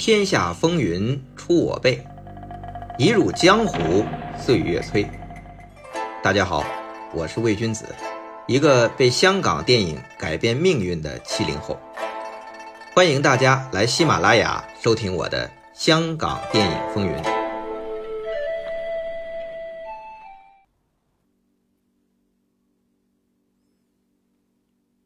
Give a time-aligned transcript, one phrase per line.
[0.00, 2.02] 天下风云出我辈，
[2.96, 4.02] 一入江湖
[4.34, 5.06] 岁月催。
[6.22, 6.64] 大家好，
[7.12, 7.84] 我是魏君子，
[8.48, 11.78] 一个被香港电影改变命运的七零后。
[12.94, 17.12] 欢迎大家来喜马拉雅收听我的《香港电影风云》。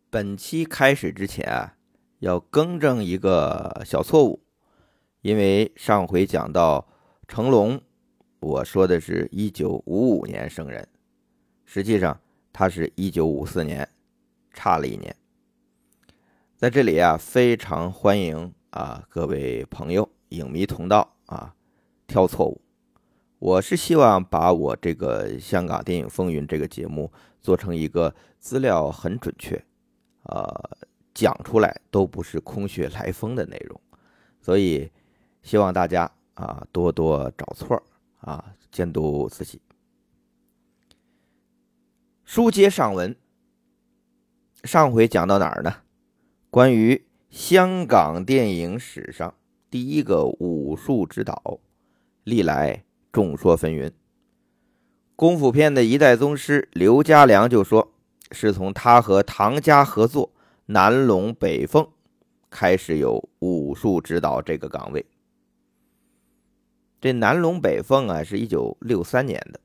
[0.09, 1.75] 本期开始之前啊，
[2.21, 4.44] 要更正一个小错误，
[5.25, 6.87] 因为上回讲到
[7.27, 7.81] 成龙，
[8.41, 10.87] 我说的是一九五五年生人，
[11.65, 12.21] 实际上
[12.53, 13.89] 他是一九五四年，
[14.53, 15.17] 差了一年。
[16.55, 21.55] 在这里啊，非常欢迎啊各位朋友、影迷同道啊
[22.07, 22.61] 挑错误。
[23.39, 29.57] 我是希望把我这个香港电影风云这个节目做成一个资料很准确。
[30.25, 30.47] 呃，
[31.15, 33.81] 讲出来都不是空穴来风的内容，
[34.43, 34.91] 所以
[35.45, 37.81] 希望大家啊多多找错
[38.19, 39.61] 啊，监督自己。
[42.25, 43.15] 书接上文，
[44.65, 45.77] 上回讲到哪儿呢？
[46.51, 49.33] 关于香港电影史上
[49.71, 51.61] 第一个武术指导，
[52.25, 53.93] 历来众说纷纭。
[55.15, 57.93] 功夫片的一代宗师刘家良就说。
[58.33, 60.27] 是从他和唐家合作
[60.67, 61.85] 《南龙北凤》
[62.51, 65.07] 开始有武术指导这个岗位。
[67.05, 69.61] 这《南龙北凤》啊，是一九六三年的，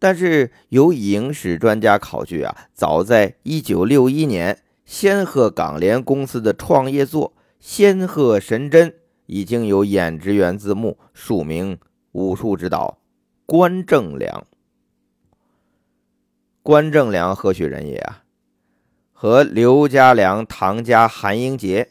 [0.00, 8.90] 但是有影史专家考据啊，早在一九六一年，仙鹤港联公司的创业作《仙鹤神针》
[9.26, 11.78] 已经有演职员字幕署名
[12.10, 12.98] 武术指导
[13.46, 14.44] 关正良。
[16.64, 18.24] 关正良何许人也啊？
[19.12, 21.88] 和刘家良、唐家、韩英杰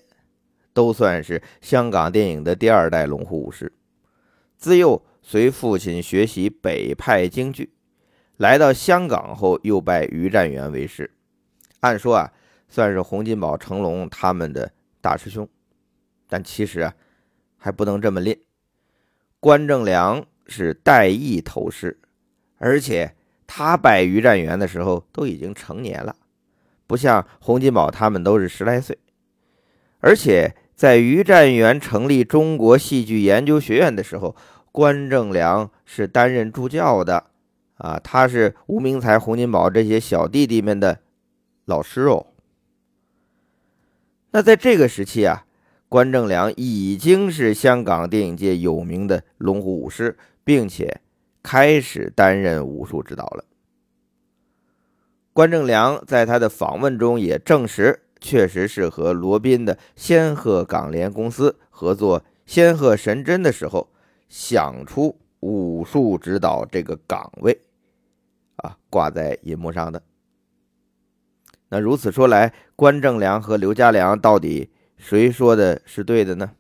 [0.74, 3.72] 都算是香港电影的第二代龙虎武师。
[4.58, 7.74] 自幼随父亲学习北派京剧，
[8.38, 11.12] 来到香港后又拜于占元为师。
[11.80, 12.34] 按说啊，
[12.68, 14.72] 算是洪金宝、成龙他们的
[15.02, 15.48] 大师兄，
[16.28, 16.94] 但其实啊，
[17.58, 18.38] 还不能这么拎。
[19.40, 22.00] 关正良是代役头师，
[22.58, 23.16] 而且。
[23.48, 26.16] 他拜于占元的时候都已经成年了，
[26.88, 28.98] 不像洪金宝他们都是十来岁。
[30.00, 34.36] 而且在于占元成立中国戏剧研究学院的时候，
[34.72, 37.26] 关正良是担任助教的，
[37.78, 41.00] 啊，他是吴明才、洪金宝这些小弟弟们的
[41.66, 42.28] 老师哦。
[44.32, 45.46] 那在这个时期啊，
[45.88, 51.02] 关正良已经是香港电影界有名的龙虎武师，并且。
[51.48, 53.46] 开始担任武术指导了。
[55.32, 63.90] 关正良在他的访问中也证实，确实是和罗宾的仙鹤港联公司合作《仙鹤神针》的时候，
[64.30, 67.60] 想出武术指导这个岗位，
[68.58, 70.02] 啊，挂在银幕上的。
[71.70, 76.52] 那如此说来，关正良和刘家良到底谁说的是对的呢？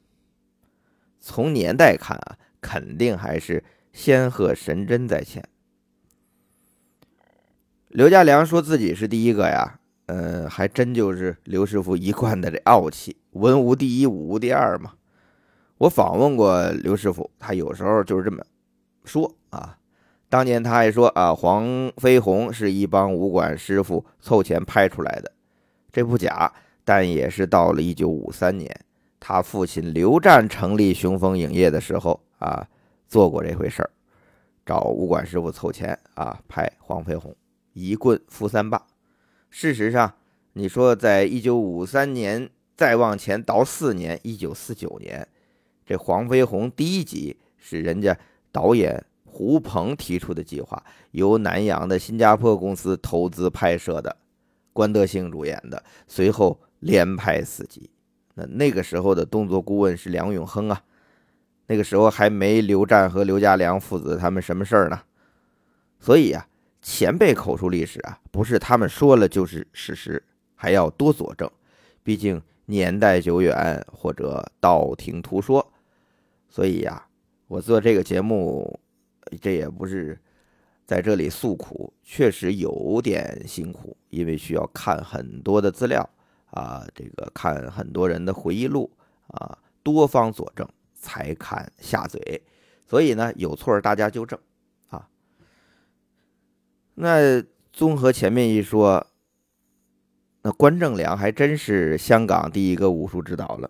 [1.20, 3.64] 从年代看啊，肯定还是。
[3.96, 5.48] 仙鹤神针在前，
[7.88, 14.94] 刘家良说自己是第一个呀，呃，还真就是刘师傅一贯的这傲气，文无第一，武无第二嘛。
[15.78, 18.44] 我访问过刘师傅，他有时候就是这么
[19.04, 19.78] 说啊。
[20.30, 25.32] 当年他还说啊，黄飞鸿是一帮武馆师傅凑钱拍出来的，
[25.92, 26.52] 这不假。
[26.84, 28.70] 但也是到了一九五三年，
[29.20, 32.68] 他父亲刘湛成立雄风影业的时候啊。
[33.08, 33.90] 做过这回事儿，
[34.66, 37.34] 找武馆师傅凑钱啊，拍黄飞鸿
[37.74, 38.82] 一棍扶三霸。
[39.58, 40.14] 事实上，
[40.52, 45.26] 你说在一九五三年再往前倒四年，一九四九年，
[45.86, 48.20] 这黄飞鸿第一集是人家
[48.52, 54.14] 导演胡鹏提出的计划，由南洋的新加坡公司投资拍摄的，
[54.74, 57.90] 关德兴主演的，随后连拍四集。
[58.34, 60.84] 那那个时候的动作顾问是梁永亨啊。
[61.68, 65.02] 那个时候还没刘湛和刘家良父子他们什么事儿呢，
[66.02, 66.46] 所以呀，
[66.86, 70.22] 前辈口述历史啊，不是他们说了就是事实，
[70.54, 71.50] 还要多佐证，
[72.04, 75.74] 毕竟年代久远或者道听途说。
[76.48, 77.08] 所以呀，
[77.48, 78.80] 我做这个节目，
[79.42, 80.16] 这也不是
[80.86, 86.08] 在这里诉苦，确实有点辛苦，因为需要看很多的资料
[86.52, 88.92] 啊，这个看很多人的回忆录
[89.30, 90.68] 啊，多方佐证。
[90.94, 92.42] 才敢下嘴，
[92.88, 94.40] 所以呢，有错大家纠正。
[96.96, 99.06] 那综合前面一说，
[100.42, 103.70] 那关正良还真是香港第一个武术指导了。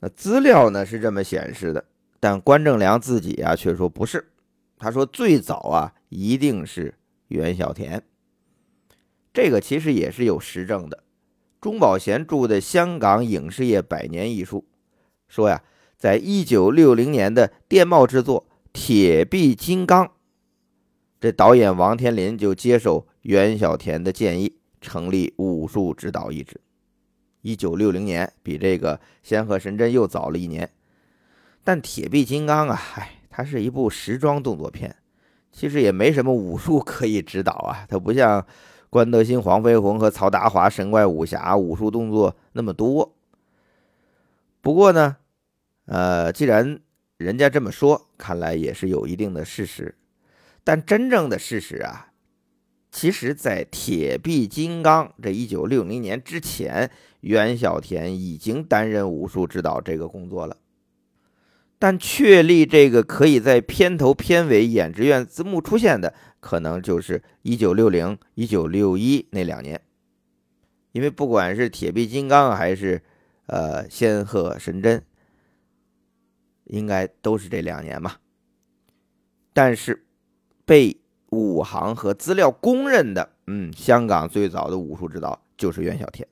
[0.00, 1.84] 那资料呢是这么显示的，
[2.18, 4.32] 但关正良自己啊却说不是。
[4.78, 6.94] 他说最早啊一定是
[7.28, 8.02] 袁小田。
[9.32, 11.02] 这个其实也是有实证的。
[11.60, 14.64] 钟宝贤著的《香港影视业百年》一书
[15.28, 15.62] 说呀，
[15.98, 20.06] 在一九六零年的电报制作《铁臂金刚》，
[21.20, 26.60] 这导演王天林就接受袁小田的建议，成立武术指导一职。
[27.40, 30.68] 一九六零年比这个《仙鹤神针》又早了一年，
[31.64, 34.96] 但《铁臂金刚》啊，哎，它是一部时装动作片，
[35.52, 37.86] 其实也没什么武术可以指导啊。
[37.88, 38.44] 它不像
[38.90, 43.14] 关德兴、黄飞鸿和曹达华神怪武侠武术动作那么多。
[44.60, 45.16] 不过呢，
[45.86, 46.80] 呃，既然
[47.16, 49.94] 人家这么说，看来也是有一定的事实。
[50.66, 52.10] 但真正的事实啊。
[52.90, 56.90] 其实，在《铁臂金刚》这一九六零年之前，
[57.20, 60.56] 袁小田已经担任武术指导这个工作了。
[61.78, 69.80] 但确立这个可以在片头、片尾、演职院字幕出现的，可能就是一九六零、一九六一那两年。
[70.90, 73.00] 因为不管是《铁臂金刚》还是
[73.46, 74.98] 呃《仙鹤神针》，
[76.64, 78.18] 应该都是这两年吧。
[79.52, 80.05] 但是
[80.66, 81.00] 被。
[81.30, 86.26] 武行和资料公认的，嗯，香港最早的武术指导就是袁小天。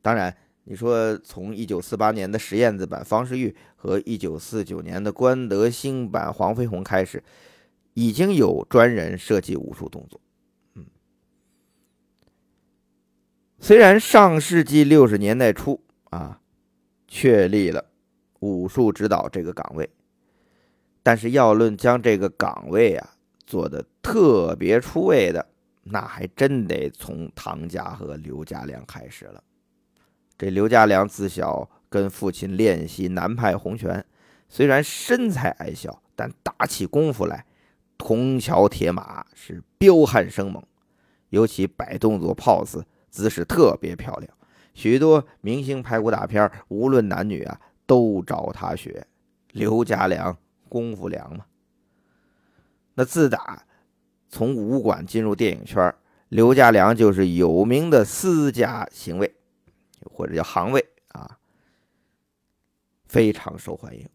[0.00, 7.22] 当然，你说从一九四八年的石燕子版方世玉和一九四九年的关德兴版黄飞鸿开始，
[7.94, 10.20] 已经有专人设计武术动作。
[10.76, 10.86] 嗯，
[13.58, 16.40] 虽然上世纪六十年代初啊，
[17.08, 17.86] 确立了
[18.38, 19.90] 武术指导这个岗位，
[21.02, 23.16] 但是要论将这个岗位啊。
[23.50, 25.44] 做的特别出位的，
[25.82, 29.42] 那还真得从唐家和刘家良开始了。
[30.38, 34.06] 这刘家良自小跟父亲练习南派洪拳，
[34.48, 37.44] 虽然身材矮小，但打起功夫来，
[37.98, 40.62] 铜桥铁马是彪悍生猛，
[41.30, 44.32] 尤其摆动作 pose 姿势特别漂亮，
[44.74, 49.04] 许多明星排骨大片，无论男女啊，都找他学。
[49.50, 50.38] 刘家良
[50.68, 51.44] 功夫良嘛。
[53.00, 53.64] 那自打
[54.28, 55.94] 从武馆进入电影圈，
[56.28, 59.34] 刘家良就是有名的私家行卫，
[60.04, 61.38] 或者叫行卫啊，
[63.06, 64.06] 非常受欢迎。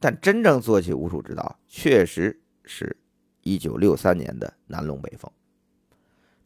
[0.00, 2.96] 但真正做起武术指导，确实是
[3.42, 5.30] 一九六三年的《南龙北凤》。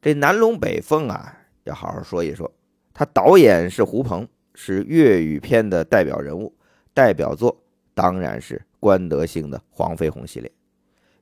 [0.03, 2.53] 这《南龙北凤》啊，要好好说一说。
[2.93, 6.55] 他导演是胡鹏，是粤语片的代表人物，
[6.93, 7.65] 代表作
[7.95, 10.53] 当然是关德兴的《黄飞鸿》系列。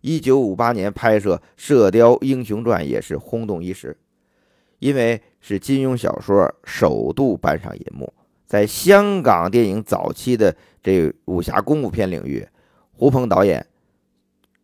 [0.01, 3.97] 一九五八年拍摄《射雕英雄传》也是轰动一时，
[4.79, 8.13] 因为是金庸小说首度搬上银幕。
[8.47, 12.47] 在香港电影早期的这武侠功夫片领域，
[12.93, 13.65] 胡鹏导演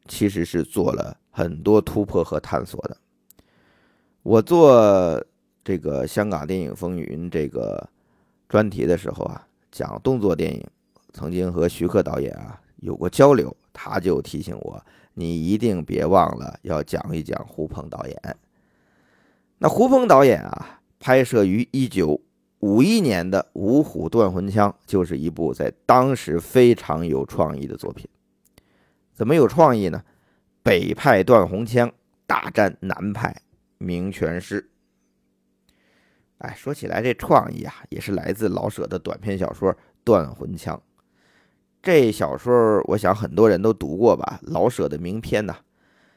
[0.08, 2.96] 其实是做了很多突破和探索的。
[4.22, 5.22] 我做
[5.62, 7.88] 这个香港电影风云这个
[8.48, 10.66] 专题的时候啊，讲动作电影，
[11.12, 14.84] 曾经和徐克导演啊有过交流，他就提醒我。
[15.18, 18.36] 你一定别忘了要讲一讲胡鹏导演。
[19.56, 22.20] 那胡鹏导演啊，拍摄于一九
[22.60, 28.06] 五一年的《五虎断魂枪》就是一部在当时非常有创意的作品。
[29.14, 30.04] 怎么有创意呢？
[30.62, 31.90] 北派断魂枪
[32.26, 33.34] 大战南派
[33.78, 34.70] 名拳师。
[36.38, 39.72] 哎，说起来这创意啊，也是来自老舍的短篇小说
[40.04, 40.76] 《断魂枪》。
[41.86, 45.54] 这小说我想很多人都读过吧，老舍的名篇呐，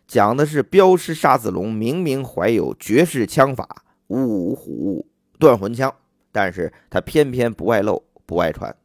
[0.08, 5.06] 讲的是镖师沙子龙明明怀有绝世枪法五虎
[5.38, 5.94] 断魂枪，
[6.32, 8.76] 但是他偏偏不外露不外传。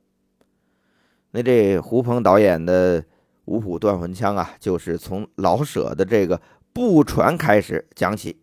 [1.31, 3.03] 那这胡鹏导演的
[3.47, 6.39] 五虎断魂枪啊，就是从老舍的这个
[6.75, 8.43] 不传开始讲起，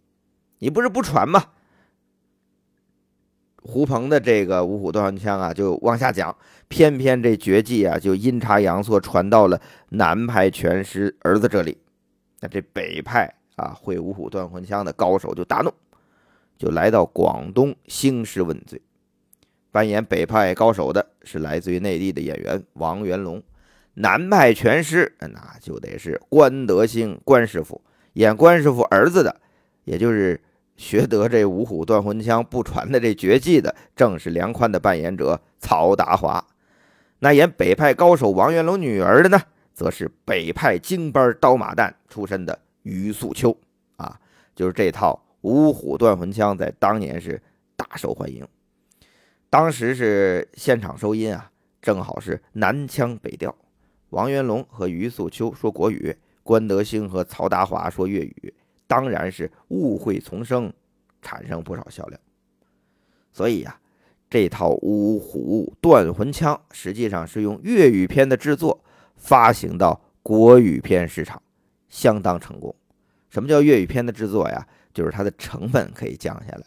[0.58, 1.44] 你不是不传吗？
[3.64, 6.36] 胡鹏的这个五虎断魂枪啊，就往下讲，
[6.68, 11.78] 偏偏这绝技啊，就阴差阳错传到了南派拳师儿子这里。
[12.40, 15.72] 那这北派啊，会五虎断魂枪的高手就大怒，
[16.58, 18.82] 就来到广东兴师问罪。
[19.72, 23.42] 扮演北派高手的是来自于内地的演员王元龙，
[23.94, 27.80] 南派拳师那就得是关德兴关师傅。
[28.14, 29.40] 演关师傅儿子的，
[29.84, 30.42] 也就是。
[30.82, 36.44] 学得这五虎断魂枪不传的这绝技的，正是梁宽的扮演者曹达华。
[37.20, 39.40] 那演北派高手王元龙女儿的呢，
[39.76, 43.56] 则是北派京班刀马旦出身的于素秋。
[43.98, 44.20] 啊，
[44.56, 47.40] 就是这套五虎断魂枪在当年是
[47.76, 48.44] 大受欢迎。
[49.52, 53.56] 当时是现场收音啊，正好是南腔北调。
[54.10, 58.54] 王元龙和余素秋说国语，关德兴和曹达华说粤语，
[58.92, 60.74] 当然是误会丛生，
[61.22, 62.20] 产生不少笑料。
[63.32, 63.80] 所以呀，
[64.30, 68.84] 这套五虎断魂枪实际上是用粤语片的制作
[69.16, 71.42] 发行到国语片市场，
[71.88, 72.76] 相当成功。
[73.30, 74.68] 什么叫粤语片的制作呀？
[74.94, 76.64] 就是它的成本可以降下来，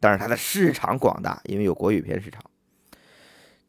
[0.00, 2.42] 但是它的市场广大，因为有国语片市场。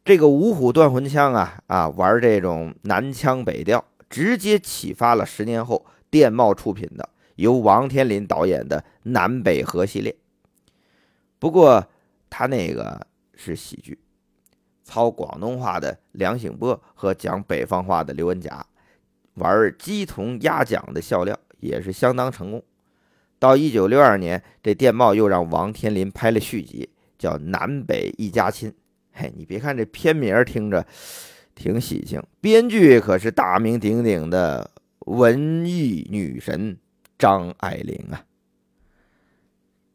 [0.03, 7.07] 这个五虎断魂枪啊啊，玩这种南腔北调，直接启发了十年后电懋出品的
[7.39, 10.15] 由王天林导演的南北河系列。
[11.39, 11.87] 不过
[12.29, 13.97] 他那个是喜剧，
[14.83, 18.65] 操广东话的梁醒波和讲北方话的刘文甲，
[19.35, 22.61] 玩鸡同鸭讲的笑料，也是相当成功。
[23.39, 28.69] 到一九六二年，这电报又让王天林拍了续集，叫《南北一家亲》。
[29.13, 30.85] 嘿，你别看这片名听着
[31.55, 34.69] 挺喜庆，编剧可是大名鼎鼎的
[35.05, 36.77] 文艺女神
[37.19, 38.25] 张爱玲啊。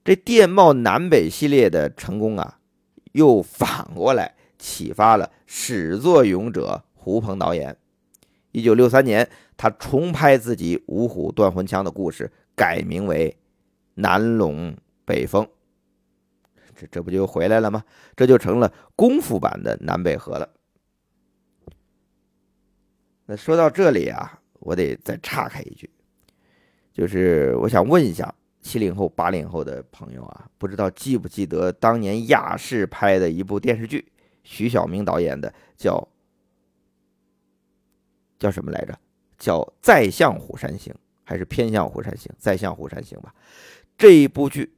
[0.04, 2.61] 这电懋南北系列的成功啊，
[3.12, 7.76] 又反过来启发了始作俑者胡鹏导演。
[8.52, 13.31] 一九六三年，他重拍自己《五虎断魂枪》的故事，改名为
[13.95, 15.45] 《南龙北风》。
[16.76, 17.83] 这这不就回来了吗？
[18.14, 20.50] 这就成了功夫版的南北河了。
[23.26, 25.88] 那说到这里啊，我得再岔开一句，
[26.94, 34.10] 就是我想问一下七零后、八零后的朋友啊，不知道记不记得当年亚视拍的一部电视剧，
[34.44, 36.08] 徐晓明导演的，叫
[38.38, 38.98] 叫什么来着？
[39.36, 40.90] 叫《再向虎山行》
[41.24, 42.32] 还是《偏向虎山行》？
[42.38, 43.34] 《再向虎山行》吧。
[43.98, 44.72] 这一部剧。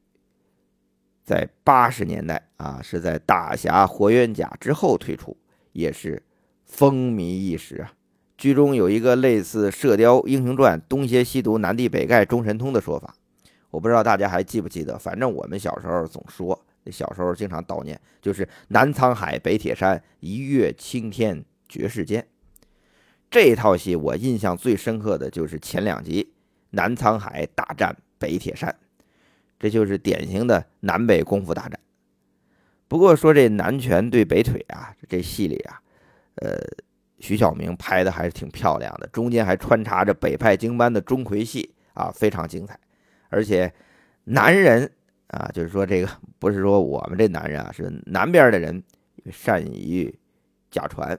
[1.22, 5.36] 在八十年代啊，是在大侠霍元甲之后推出，
[5.72, 6.22] 也是
[6.64, 7.92] 风靡一时啊。
[8.36, 13.14] 剧中有一个类似《射雕英雄传》东邪西毒南帝北丐中神通的说法，
[13.70, 14.98] 我不知道大家还记不记得。
[14.98, 16.58] 反正我们小时候总说，
[16.90, 22.26] 小时候经常悼念，就是南沧海北铁山，一跃青天绝世间。
[23.30, 26.32] 这套戏我印象最深刻的就是前两集，
[26.70, 28.74] 南沧海大战北铁山。
[29.58, 31.80] 这就是典型的南北功夫大战。
[32.88, 35.80] 不过说这南拳对北腿啊，这戏里啊，
[36.36, 36.60] 呃，
[37.18, 42.78] 徐晓明拍的还是挺漂亮的，中间还穿插着北派经班的钟馗戏啊，非常精彩。
[43.28, 43.72] 而且
[44.24, 44.90] 男人
[45.28, 46.08] 啊，就是说这个
[46.38, 48.82] 不是说我们这男人啊，是南边的人
[49.30, 50.14] 善于
[50.70, 51.18] 驾船，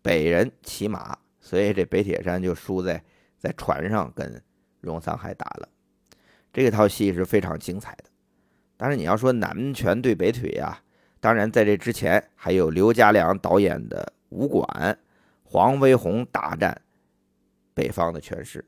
[0.00, 3.02] 北人骑马，所以这北铁山就输在
[3.36, 4.40] 在船上跟
[4.80, 5.68] 荣三海打了。
[6.52, 8.04] 这套戏是非常精彩的，
[8.76, 10.80] 但是你要说南拳对北腿啊，
[11.20, 14.66] 当然在这之前还有刘家良导演的《武馆》，
[15.44, 16.80] 黄飞鸿大战
[17.74, 18.64] 北方的拳师，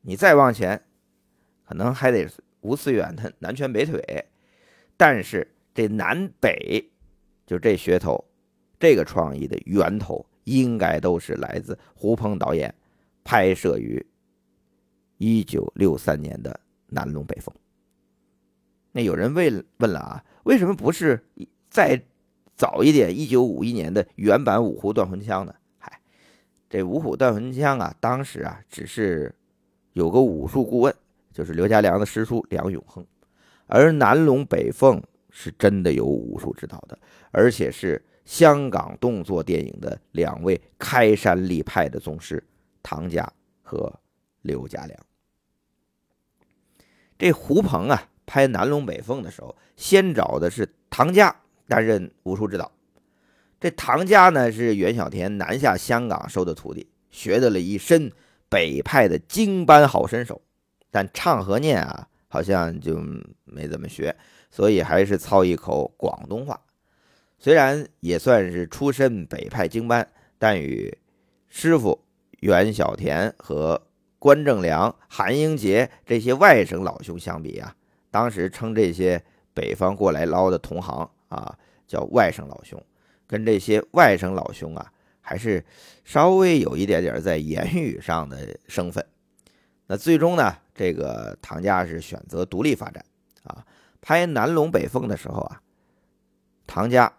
[0.00, 0.82] 你再往前，
[1.64, 2.28] 可能还得
[2.60, 4.24] 吴思远的南拳北腿，
[4.96, 6.90] 但是这南北
[7.46, 8.24] 就这噱头，
[8.78, 12.74] 这个创意的源头应该都是来自胡鹏导演
[13.24, 14.04] 拍摄于
[15.18, 16.60] 一九六三年的。
[16.94, 17.54] 南龙北风。
[18.90, 21.24] 那有人问问了啊，为什么不是
[21.70, 21.98] 在
[22.62, 25.52] 早一点，一九五一年的原版五虎断魂枪呢？
[25.78, 26.00] 嗨，
[26.70, 29.34] 这五虎断魂枪啊，当时啊只是
[29.94, 30.94] 有个武术顾问，
[31.32, 33.04] 就是刘家良的师叔梁永亨，
[33.66, 36.96] 而南龙北凤是真的有武术指导的，
[37.32, 42.40] 而且是香港动作电影的两位开山立派的宗师
[42.80, 43.28] 唐家
[43.60, 43.92] 和
[44.42, 44.96] 刘家良。
[47.18, 51.34] 这胡鹏啊，拍《南龙北凤》的时候，先找的是唐家
[51.72, 52.70] 担任武术指导。
[53.60, 58.12] 这唐家呢，是袁小田南下香港收的徒弟，学得了一身
[58.48, 60.42] 北派的京班好身手，
[60.90, 63.00] 但唱和念啊，好像就
[63.44, 64.14] 没怎么学，
[64.50, 66.60] 所以还是操一口广东话。
[67.38, 70.06] 虽然也算是出身北派京班，
[70.38, 70.98] 但与
[71.48, 72.04] 师傅
[72.40, 73.80] 袁小田和。
[74.22, 77.74] 关正良、韩英杰这些外省老兄相比啊，
[78.08, 79.20] 当时称这些
[79.52, 82.80] 北方过来捞的同行啊，叫外省老兄，
[83.26, 85.64] 跟这些外省老兄啊，还是
[86.04, 89.04] 稍微有一点点在言语上的生分。
[89.86, 93.04] 那最终呢，这个唐家是选择独立发展
[93.44, 93.64] 啊。
[94.00, 95.62] 拍《南龙北凤》的时候啊，
[96.66, 97.12] 唐家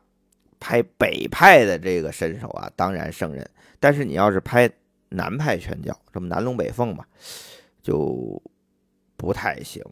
[0.60, 3.50] 拍北派的这个身手啊，当然胜任。
[3.80, 4.70] 但是你要是拍，
[5.10, 7.06] 南派拳脚，这么南龙北凤嘛，
[7.82, 8.42] 就
[9.16, 9.84] 不太行。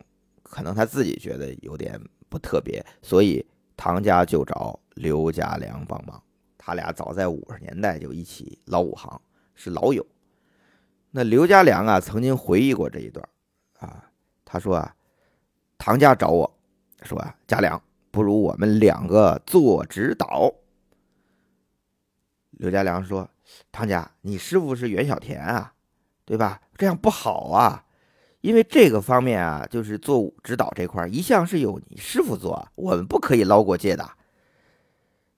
[0.43, 1.97] 可能他自己觉得有点
[2.27, 3.45] 不特别，所以
[3.83, 6.21] 唐家就找刘家良帮忙。
[6.55, 9.19] 他俩早在五十年代就一起捞武行，
[9.55, 10.05] 是老友。
[11.09, 13.27] 那刘家良啊，曾经回忆过这一段
[13.79, 14.05] 啊，
[14.45, 14.95] 他说啊，
[15.79, 16.59] 唐家找我
[17.01, 20.53] 说啊，家良，不如我们两个做指导。
[22.51, 23.27] 刘家良说，
[23.71, 25.73] 唐家，你师傅是袁小田啊，
[26.23, 26.61] 对吧？
[26.77, 27.83] 这样不好啊，
[28.41, 34.07] 因为这个方面啊，就是做指导这块一向是由你师傅做，我们不可以捞过界的。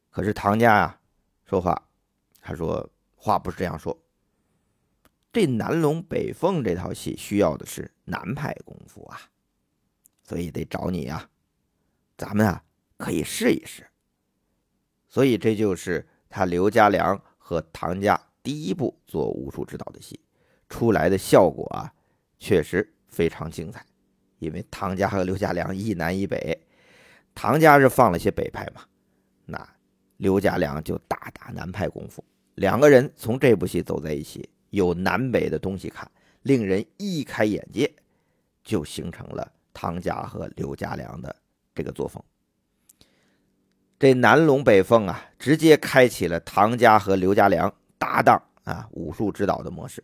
[0.09, 0.99] 可是唐家啊，
[1.45, 1.89] 说话，
[2.41, 3.97] 他说话不是这样说。
[5.33, 9.19] 这南龙北凤这套戏需要的是南派功夫啊，
[10.23, 11.27] 所以得找你啊，
[12.15, 12.63] 咱们啊
[12.97, 13.85] 可以试一试。
[15.09, 20.19] 所以这就是他刘家良和唐家第一部做武术指导的戏，
[20.69, 21.91] 出来的效果啊
[22.37, 23.85] 确实非常精彩。
[24.39, 26.59] 因为唐家和刘家良一南一北，
[27.33, 28.81] 唐家是放了些北派嘛，
[29.45, 29.69] 那
[30.17, 32.21] 刘家良就大打南派功夫，
[32.55, 34.49] 两个人从这部戏走在一起。
[34.71, 36.09] 有南北的东西看，
[36.41, 37.93] 令人一开眼界，
[38.63, 41.33] 就形成了唐家和刘家良的
[41.75, 42.21] 这个作风。
[43.99, 50.03] 这南龙北凤啊，直接开启了唐家和刘家良搭档啊武术指导的模式。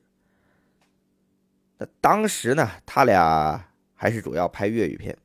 [1.79, 5.17] 那当时呢，他俩还是主要拍粤语片，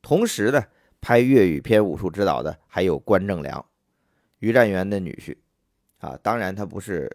[0.00, 0.64] 同时呢，
[1.02, 3.62] 拍粤语片武术指导的还有关正良，
[4.38, 5.36] 于占元的女婿
[5.98, 6.18] 啊。
[6.22, 7.14] 当然，他不是。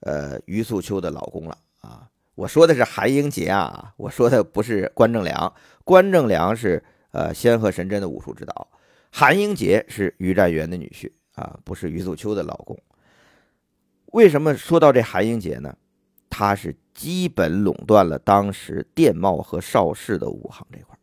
[0.00, 2.08] 呃，于素秋的老公了啊！
[2.34, 5.52] 我说的是韩英杰啊，我说的不是关正良。
[5.84, 8.68] 关正良是呃仙鹤神针的武术指导，
[9.10, 12.78] 韩英杰是于占元的女婿啊，不是于素秋的老公。
[14.12, 15.76] 为什么说到这韩英杰呢？
[16.30, 20.96] 他是基本垄断了当时电贸和邵氏的武行这块。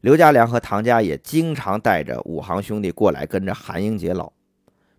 [0.00, 4.32] 刘家良和唐家也经常带着武行兄弟过来跟着韩英杰老，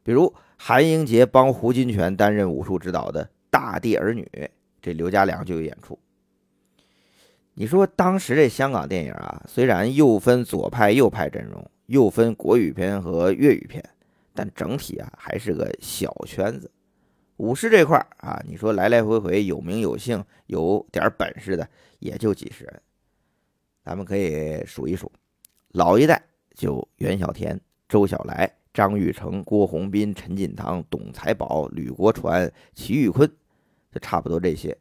[0.04, 0.34] 比如。
[0.64, 4.30] 韩英杰帮胡金铨担任武术指导的《大地儿女》，
[4.80, 5.98] 这刘家良就有演出。
[7.56, 13.84] 你说当时这香港电影啊，虽然又分左派右派阵容，又分国语片和粤语片，
[14.36, 16.70] 但整体啊还是个小圈子。
[17.42, 22.82] 武师这块啊，你说来来回回有名有姓、有点本事的，也就几十人。
[23.84, 25.12] 咱们可以数一数，
[25.70, 26.22] 老一代
[26.54, 28.48] 就袁小田、周小来。
[28.74, 33.28] 张玉成、郭宏斌、陈锦堂、董才宝、吕国传、齐玉坤，
[33.92, 34.78] 就差不多这些。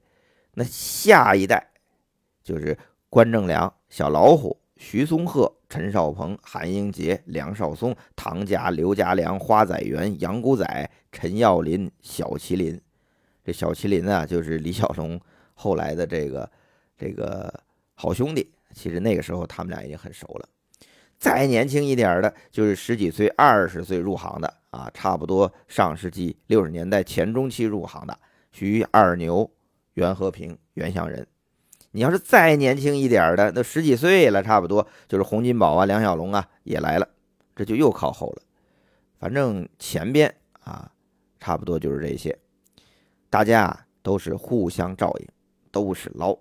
[0.52, 1.66] 那下一代
[2.44, 2.76] 就是
[3.08, 12.80] 关正良、小老虎、徐松鹤、陈少鹏、韩英杰、梁少松、唐家、刘家良、花仔元、杨古仔、陈耀林、小麒麟。
[13.44, 15.20] 这小麒麟啊，就是李小龙
[15.52, 16.50] 后来的这个
[16.96, 17.52] 这个
[17.92, 18.50] 好兄弟。
[18.72, 20.48] 其实那个时候他们俩已经很熟了。
[21.18, 28.18] 再年轻一点的，就是十几岁、二十岁入行的啊，差不多上世纪六十年代前中期入行的，
[28.50, 29.48] 徐二牛、
[29.92, 31.24] 袁和平、袁祥仁。
[31.92, 37.08] 你要是再年轻一点的，都十几岁了，差不多就是洪金宝啊、梁小龙啊也来了，
[37.56, 38.42] 这就又靠后了。
[39.18, 40.90] 反正前边啊，
[41.38, 42.38] 差不多就是这些，
[43.28, 45.26] 大家都是互相照应，
[45.70, 46.38] 都是捞，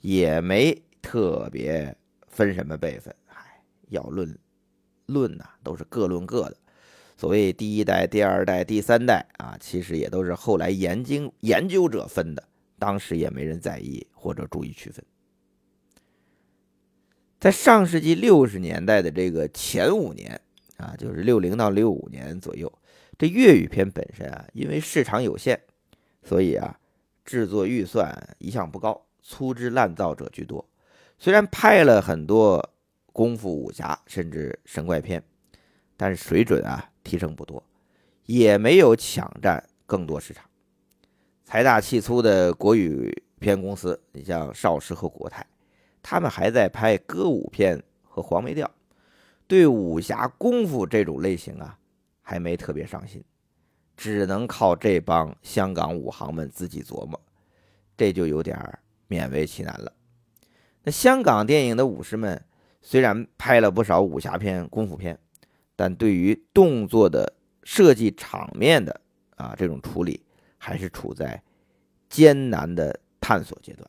[0.00, 1.94] 也没特别
[2.26, 3.14] 分什么辈分。
[3.90, 4.38] 要论
[5.06, 6.56] 论呐，都是各论各的。
[7.16, 12.42] 所谓第一代、第二代、第三代啊，其实也都是后来研究研究者分的，
[12.78, 15.04] 当时也没人在意或者注意区分。
[17.38, 20.40] 在上世纪六十年代的这个前五年
[20.76, 22.70] 啊，就是六零到六五年左右，
[23.16, 25.58] 这粤语片本身啊，因为市场有限，
[26.22, 26.78] 所以啊，
[27.24, 30.68] 制作预算一向不高，粗制滥造者居多。
[31.18, 32.70] 虽然拍了很多。
[33.10, 35.20] 功夫武侠甚至神怪片，
[35.96, 37.60] 但是水准啊提升不多，
[38.26, 40.48] 也没有抢占更多市场。
[41.44, 45.46] 财大气粗的国语片公司，你像邵氏和国泰，
[46.02, 48.70] 他们还在拍歌舞片和黄梅调，
[49.46, 51.78] 对武侠功夫这种类型啊
[52.20, 53.24] 还没特别上心，
[53.96, 57.20] 只能靠这帮香港武行们自己琢磨，
[57.96, 58.58] 这就有点
[59.08, 59.92] 勉为其难了。
[60.82, 62.44] 那香港电影的武师们。
[62.80, 65.18] 虽然拍了不少武侠片、功夫片，
[65.74, 68.98] 但对于动作的设计、场面的
[69.34, 70.24] 啊这种处理，
[70.56, 71.42] 还是处在
[72.08, 73.88] 艰难的探索阶段。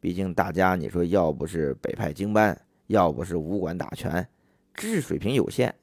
[0.00, 4.28] 毕竟大家你说要不是北派经班，要不是武馆打拳，
[4.74, 5.74] 知识水平有限，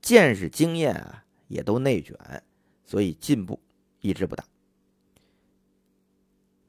[0.00, 2.16] 见识经验啊也都内卷，
[2.84, 3.60] 所以进步
[4.00, 4.44] 一直不大。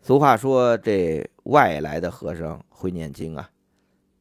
[0.02, 3.50] 俗话说：“这外来的和尚会念经啊。”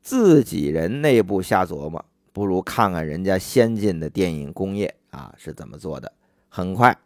[0.01, 6.13] 自己人内部瞎琢磨，不如看看人家先进的电影工业啊是怎么做的。
[6.49, 6.97] 很快，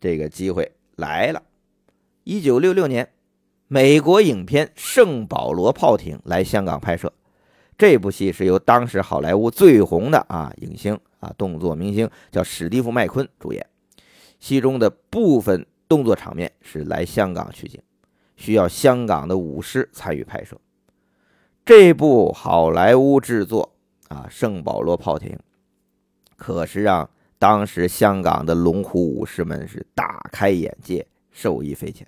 [0.00, 1.42] 这个机会来了。
[2.24, 3.10] 一九六六年，
[3.68, 7.12] 美国影片《圣保罗炮艇》来香港拍摄。
[7.76, 13.66] 这部戏是由当时好莱坞最红的啊影星啊动作明星叫史蒂夫·麦昆主演。
[14.40, 17.78] 戏中的部分动作场面是来香港取景，
[18.36, 20.58] 需要香港的武师参与拍摄。
[21.66, 23.70] 这部好莱坞制作
[24.08, 25.30] 啊《圣保罗炮艇》，
[26.36, 27.10] 可是让。
[27.36, 32.06] 当时香港的龙虎武士们是大开眼界，受益匪浅。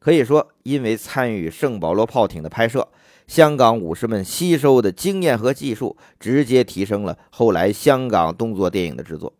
[0.00, 2.88] 可以说，因为参与圣保罗炮艇的拍摄，
[3.28, 9.32] 香港武士们吸收的经验和技术，直接提升了后来香港动作电影的制作。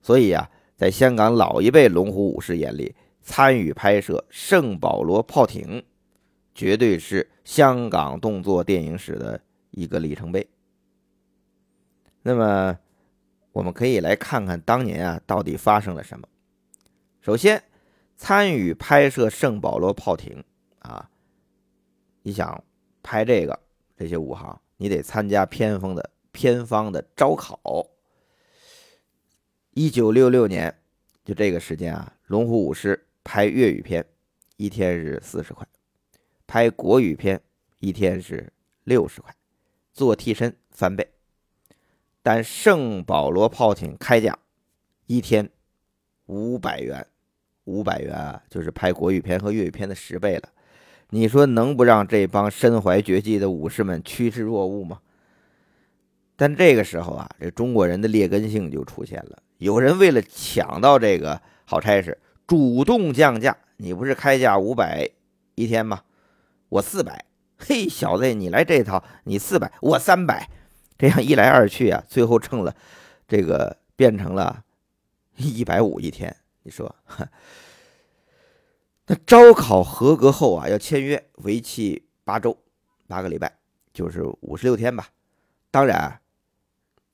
[0.00, 5.84] 所以啊，在香港老一辈龙虎武士眼里，参与拍摄圣保罗炮艇，
[6.54, 9.40] 绝对是香港动作电影史的
[9.72, 10.48] 一个里程碑。
[12.22, 12.78] 那么。
[13.52, 16.28] 我们可以来看看当年啊到底发生了什么。
[17.20, 17.60] 首先，
[18.20, 20.44] 参与拍摄圣保罗炮艇
[20.80, 21.10] 啊，
[22.20, 22.62] 你想
[23.02, 23.58] 拍这个
[23.96, 27.58] 这些武行，你得参加偏锋的偏方的招考。
[29.70, 30.82] 一九六六年，
[31.24, 34.04] 就这个时间啊，龙虎武师拍粤语片
[34.58, 35.66] 一天是四十块，
[36.46, 37.40] 拍国语片
[37.78, 38.52] 一天是
[38.84, 39.34] 六十块，
[39.94, 41.10] 做替身翻倍。
[42.22, 44.38] 但圣保罗炮艇开价
[45.06, 45.50] 一天
[46.26, 47.06] 五百元，
[47.70, 50.48] 五百元啊，就是拍国语片和粤语片的十倍了。
[51.10, 55.00] 你说能不让这帮身怀绝技的武士们趋之若鹜吗？
[56.36, 59.42] 但这个时候啊，这中国人的劣根性就出现了。
[59.58, 63.56] 有人为了抢到这个好差事，主动降价。
[63.76, 65.08] 你不是开价五百
[65.54, 66.02] 一天吗？
[66.68, 67.24] 我四百。
[67.58, 70.48] 嘿，小子，你来这套，你四百，我三百。
[70.96, 72.74] 这样一来二去啊，最后成了
[73.26, 74.62] 这个变成了
[75.36, 76.34] 一百五一天。
[76.62, 76.94] 你说，
[79.06, 82.56] 那招考合格后啊，要签约，为期八周，
[83.06, 83.52] 八个礼拜，
[83.92, 85.08] 就是五十六天吧。
[85.70, 86.20] 当然，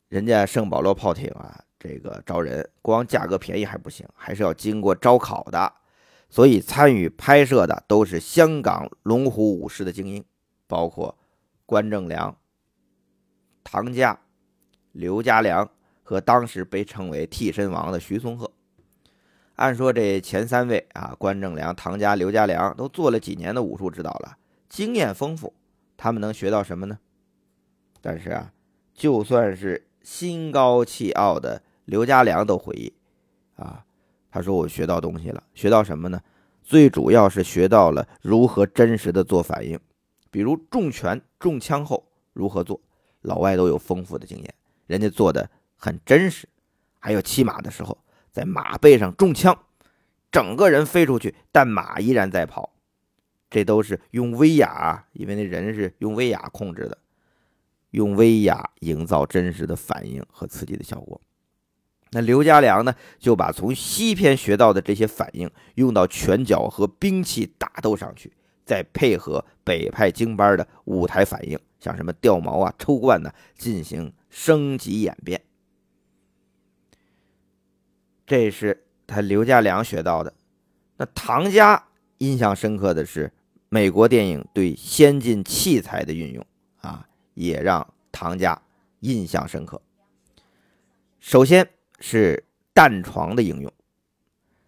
[0.09, 5.73] 人家圣保罗炮艇啊，这个招人光价格便宜还不行，还是要经过招考的。
[6.29, 10.25] 所以参与拍摄的都是香港龙虎武师的精英，
[10.67, 11.17] 包括
[11.65, 12.37] 关正良。
[13.63, 14.19] 唐家、
[14.93, 15.71] 刘家良
[16.03, 18.51] 和当时被称为替身王的徐松鹤，
[19.57, 24.37] 按说这前三位啊，关正良、唐家、刘家良都做了几年的武术指导了，
[24.69, 25.53] 经验丰富，
[25.97, 26.99] 他们能学到什么呢？
[28.01, 28.53] 但是啊，
[28.95, 32.93] 就算是心高气傲的刘家良都回忆
[33.57, 33.85] 啊，
[34.31, 36.21] 他说我学到东西了，学到什么呢？
[36.63, 39.79] 最主要是学到了如何真实的做反应，
[40.31, 42.81] 比如重拳、中枪后如何做。
[43.23, 44.55] 老外都有丰富的经验，
[44.87, 46.49] 人家做的很真实。
[47.01, 47.97] 还有骑马的时候，
[48.37, 49.59] 在马背上中枪，
[50.31, 52.75] 整个人飞出去，但马依然在跑。
[53.49, 56.99] 这都是用威亚，因为那人是用威亚控制的，
[57.93, 61.19] 用威亚营造真实的反应和刺激的效果。
[62.11, 68.31] 那刘家良呢，就把从西片学到的这些反应用到拳脚和兵器打斗上去，
[68.67, 71.59] 再配合北派京班的舞台反应。
[71.81, 75.41] 像什么掉毛啊、抽冠呢，进行升级演变。
[78.27, 80.33] 这是他刘家良学到的。
[80.97, 81.85] 那唐家
[82.19, 83.33] 印象深刻的是
[83.69, 86.45] 美国电影对先进器材的运用
[86.81, 88.61] 啊，也让唐家
[89.01, 89.81] 印象深刻。
[91.21, 91.69] 首先
[92.01, 93.73] 是弹床的应用。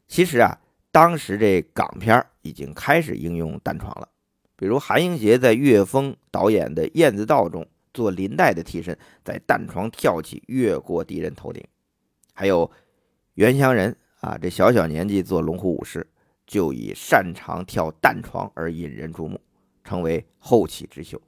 [0.06, 4.08] 其实啊，当时这港片已经开始应用弹床了。
[4.56, 11.62] 比如韩英杰在岳峰导演的《燕子道》中做林黛的替身，在弹床跳起，越过敌人头顶；
[12.34, 12.68] 还有
[13.38, 16.04] 袁湘仁啊，这小小年纪做龙虎武师，
[16.44, 19.40] 就以擅长跳弹床而引人注目，
[19.84, 21.22] 成为后起之秀。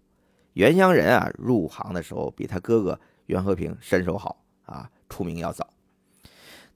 [0.55, 5.64] 袁湘仁啊，入行的时候比他哥哥袁和平身手好啊，出名要早。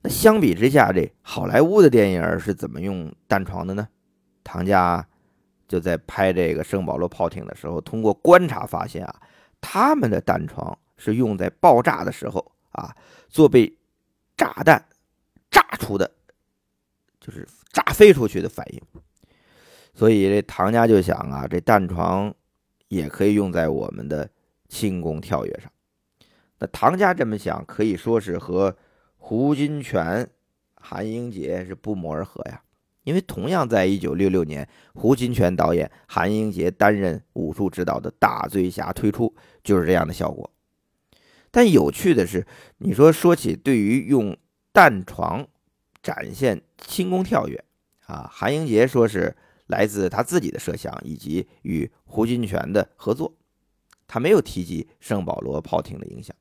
[0.03, 3.89] 那相比之下，这好莱坞的电影是怎么用弹床的呢？
[4.45, 5.05] 唐家。
[5.67, 9.23] 就在拍这个圣保罗炮艇的时候，通过观察发现啊，
[9.63, 12.95] 他们的弹床是用在爆炸的时候啊，
[13.29, 13.75] 做被
[14.37, 14.85] 炸弹
[15.55, 16.11] 炸出的，
[17.21, 18.83] 就是炸飞出去的反应。
[19.95, 22.35] 所以这唐家就想啊，这弹床
[22.89, 24.29] 也可以用在我们的
[24.69, 25.71] 轻功跳跃上。
[26.59, 28.77] 那唐家这么想，可以说是和
[29.17, 30.27] 胡金铨、
[30.75, 32.61] 韩英杰是不谋而合呀。
[33.05, 40.51] 因为同样在一九六六年，胡金铨导演、韩英杰担任武术指导的《大醉侠》推出，就是这样的效果。
[41.51, 42.45] 但有趣的是，
[42.79, 44.37] 你说说起对于用
[44.75, 45.47] 弹床
[46.03, 47.65] 展现轻功跳跃
[48.07, 49.35] 啊，韩英杰说是
[49.69, 53.33] 来自他自己的设想以及与胡金铨的合作，
[54.09, 56.35] 他没有提及圣保罗炮艇的影响。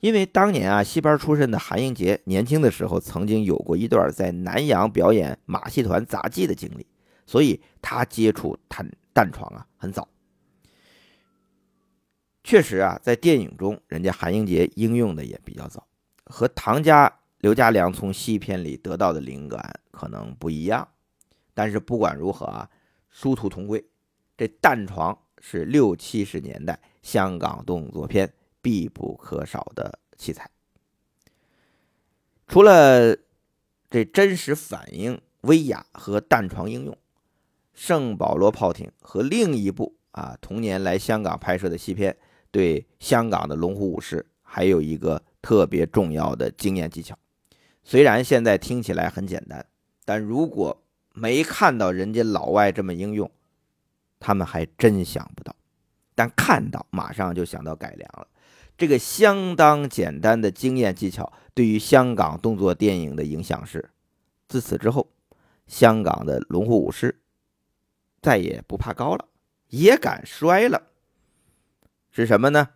[0.00, 6.86] 因为当年啊，戏班出身的韩英杰年轻的时候曾经有过一段在南洋表演马戏团杂技的经历，
[7.26, 10.08] 所以他接触弹弹床啊很早。
[12.42, 15.86] 确实啊，在电影中，人家韩英杰应用的也比较早，
[16.26, 20.86] 和唐家刘家良从戏片里得到的灵感可能不一样。
[21.54, 22.70] 但是不管如何啊，
[23.10, 23.84] 殊途同归，
[24.36, 28.32] 这弹床是六七十年代香港动作片。
[28.64, 30.48] 必不可少的器材，
[32.46, 33.16] 除了
[33.90, 36.96] 这真实反应、威亚和弹床应用，
[37.74, 42.16] 圣保罗炮艇和另一部啊同年来香港拍摄的戏片，
[42.52, 47.18] 对香港的龙虎武士还有一个特别重要的经验技巧。
[47.84, 49.66] 虽然现在听起来很简单，
[50.04, 53.30] 但如果没看到人家老外这么应用，
[54.20, 55.52] 他们还真想不到；
[56.14, 58.28] 但看到，马上就想到改良了。
[58.78, 63.90] 这个相当简单的经验技巧，对于香港动作电影的影响是：
[64.48, 65.08] 自此之后，
[65.66, 67.20] 香港的龙虎武师
[68.20, 69.26] 再也不怕高了，
[69.68, 70.84] 也敢摔了。
[72.10, 72.70] 是什么呢？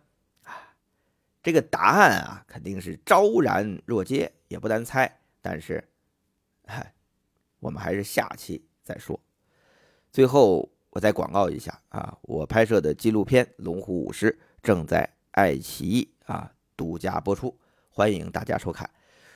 [1.47, 5.09] 这个答案啊，肯定是昭然若揭，也不难猜。
[5.41, 5.81] 但是，
[6.65, 6.93] 嗨，
[7.61, 9.17] 我们还是下期再说。
[10.11, 14.29] 最后，我再广告一下啊，我拍摄的纪录片《龙虎武师》
[14.61, 15.09] 正在。
[15.31, 17.57] 爱奇艺啊，独家播出，
[17.89, 18.89] 欢迎大家收看。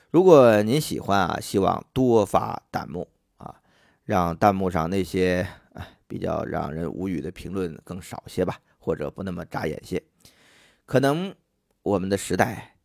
[0.09, 3.61] 如果您喜欢啊，希望多发弹幕啊，
[4.03, 5.47] 让弹幕上那些
[6.07, 10.03] 比较让人无语的评论更少些吧，或者不那么扎眼些。
[10.85, 11.33] 可能
[11.83, 12.77] 我们的时代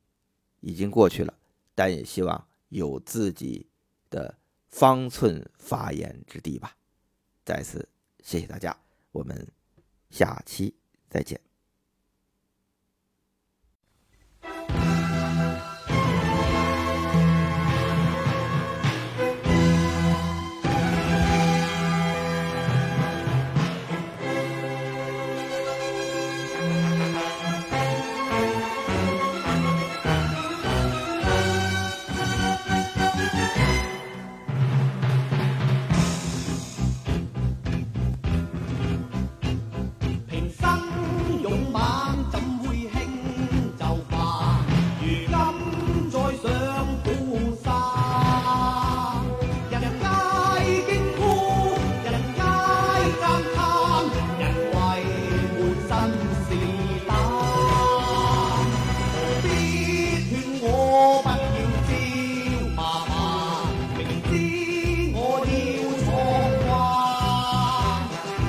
[0.60, 1.34] 已经过去了，
[1.74, 3.66] 但也希望有自己
[4.10, 4.36] 的
[4.68, 6.76] 方寸发言之地吧。
[7.44, 7.88] 再次
[8.22, 8.76] 谢谢大家，
[9.12, 9.46] 我们
[10.10, 10.74] 下期
[11.08, 11.45] 再见。